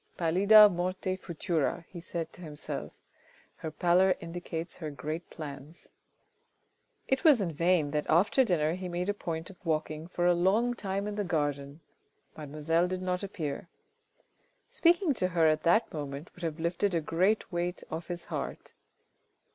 "Pallida 0.17 0.67
morte 0.67 1.15
futura? 1.15 1.85
he 1.87 2.01
said 2.01 2.33
to 2.33 2.41
himself 2.41 2.91
(her 3.57 3.69
pallor 3.69 4.15
indicates 4.19 4.77
her 4.77 4.89
great 4.89 5.29
plans). 5.29 5.89
It 7.07 7.23
was 7.23 7.39
in 7.39 7.51
vain 7.51 7.91
that 7.91 8.07
after 8.09 8.43
dinner 8.43 8.73
he 8.73 8.89
made 8.89 9.09
a 9.09 9.13
point 9.13 9.51
of 9.51 9.63
walking 9.63 10.07
for 10.07 10.25
a 10.25 10.33
long 10.33 10.73
time 10.73 11.05
in 11.05 11.17
the 11.17 11.23
garden, 11.23 11.81
mademoiselle 12.35 12.87
did 12.87 13.03
not 13.03 13.21
appear. 13.21 13.69
Speaking 14.71 15.13
to 15.13 15.27
her 15.27 15.45
at 15.45 15.61
that 15.61 15.93
moment 15.93 16.31
would 16.33 16.41
have 16.41 16.59
lifted 16.59 16.95
a 16.95 16.99
great 16.99 17.51
weight 17.51 17.83
off 17.91 18.07
his 18.07 18.25
heart. 18.25 18.71